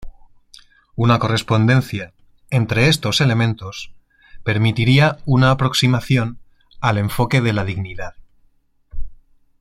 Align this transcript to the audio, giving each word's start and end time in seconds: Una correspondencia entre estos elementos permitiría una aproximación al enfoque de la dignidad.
Una 0.95 1.19
correspondencia 1.19 2.11
entre 2.49 2.87
estos 2.87 3.21
elementos 3.21 3.93
permitiría 4.43 5.19
una 5.27 5.51
aproximación 5.51 6.39
al 6.79 6.97
enfoque 6.97 7.39
de 7.39 7.53
la 7.53 7.65
dignidad. 7.65 8.15